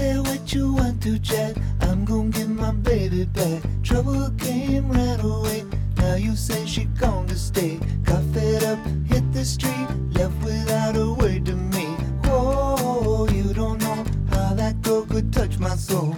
what 0.00 0.54
you 0.54 0.72
want 0.72 1.02
to, 1.02 1.18
Jack. 1.18 1.54
I'm 1.82 2.04
gonna 2.04 2.30
get 2.30 2.48
my 2.48 2.72
baby 2.72 3.24
back. 3.24 3.62
Trouble 3.82 4.30
came 4.38 4.88
right 4.90 5.20
away. 5.22 5.64
Now 5.98 6.14
you 6.14 6.34
say 6.34 6.64
she 6.66 6.84
gonna 6.84 7.36
stay. 7.36 7.78
Got 8.04 8.22
fed 8.32 8.64
up, 8.64 8.78
hit 9.06 9.32
the 9.32 9.44
street, 9.44 9.88
left 10.12 10.34
without 10.42 10.96
a 10.96 11.12
word 11.12 11.44
to 11.46 11.56
me. 11.56 11.84
Whoa, 12.24 13.28
you 13.28 13.52
don't 13.52 13.80
know 13.82 14.04
how 14.30 14.54
that 14.54 14.80
girl 14.80 15.04
could 15.04 15.32
touch 15.32 15.58
my 15.58 15.76
soul. 15.76 16.16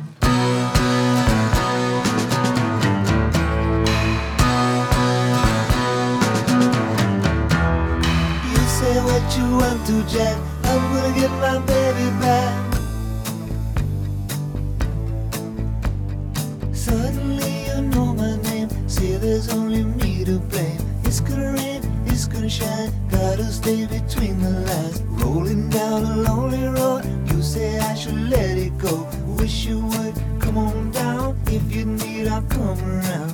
You 8.50 8.62
say 8.78 8.96
what 9.02 9.36
you 9.36 9.56
want 9.58 9.86
to, 9.86 10.02
Jack. 10.06 10.38
I'm 10.64 10.80
gonna 10.92 11.14
get 11.20 11.30
my 11.30 11.58
baby 11.66 11.93
there's 19.34 19.52
only 19.52 19.82
me 19.82 20.24
to 20.24 20.38
blame. 20.38 20.78
It's 21.02 21.18
gonna 21.18 21.54
rain, 21.54 21.82
it's 22.06 22.26
gonna 22.28 22.48
shine. 22.48 22.92
Gotta 23.10 23.46
stay 23.46 23.84
between 23.84 24.38
the 24.38 24.50
lines. 24.50 25.02
Rolling 25.24 25.68
down 25.70 26.04
a 26.04 26.16
lonely 26.18 26.62
road. 26.68 27.02
You 27.26 27.42
say 27.42 27.80
I 27.80 27.94
should 27.96 28.20
let 28.30 28.56
it 28.56 28.78
go. 28.78 29.08
Wish 29.36 29.66
you 29.66 29.80
would 29.80 30.14
come 30.38 30.56
on 30.56 30.92
down. 30.92 31.36
If 31.48 31.64
you 31.74 31.84
need, 31.84 32.28
I'll 32.28 32.42
come 32.42 32.78
around. 32.78 33.33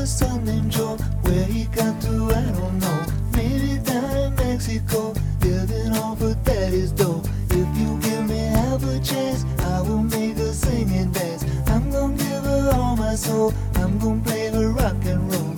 A 0.00 0.06
son 0.06 0.44
named 0.44 0.72
Joe. 0.72 0.96
Where 1.22 1.44
he 1.44 1.64
got 1.66 2.00
to, 2.02 2.30
I 2.32 2.44
don't 2.58 2.78
know. 2.78 3.06
Maybe 3.36 3.78
down 3.84 4.16
in 4.16 4.34
Mexico, 4.36 5.12
living 5.42 5.92
off 5.92 6.22
of 6.22 6.42
daddy's 6.42 6.92
dough. 6.92 7.22
If 7.50 7.68
you 7.78 7.98
give 8.00 8.26
me 8.26 8.38
half 8.38 8.82
a 8.82 8.98
chance, 9.00 9.44
I 9.58 9.82
will 9.82 10.02
make 10.02 10.38
her 10.38 10.52
sing 10.52 10.90
and 10.92 11.12
dance. 11.12 11.44
I'm 11.68 11.90
gonna 11.90 12.16
give 12.16 12.44
her 12.44 12.70
all 12.74 12.96
my 12.96 13.14
soul. 13.14 13.52
I'm 13.74 13.98
gonna 13.98 14.22
play 14.22 14.48
her 14.48 14.70
rock 14.70 15.04
and 15.04 15.22
roll. 15.30 15.54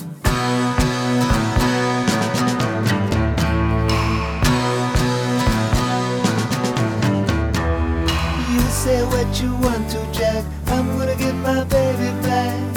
You 8.53 8.63
say 8.83 9.05
what 9.05 9.41
you 9.41 9.55
want 9.65 9.89
to, 9.91 10.01
Jack. 10.13 10.45
I'm 10.67 10.99
gonna 10.99 11.15
get 11.15 11.35
my 11.37 11.63
baby 11.65 12.11
back. 12.27 12.72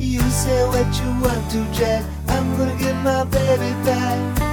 You 0.00 0.20
say 0.30 0.66
what 0.66 0.86
you 0.98 1.10
want 1.20 1.50
to, 1.50 1.78
Jack. 1.78 2.02
I'm 2.28 2.56
gonna 2.56 2.74
get 2.78 2.94
my 3.04 3.22
baby 3.24 3.70
back. 3.84 4.49